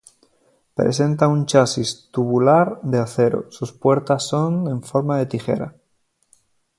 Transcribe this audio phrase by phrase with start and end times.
[0.79, 5.75] Presenta un chasis tubular de acero, sus puertas son en forma de tijera.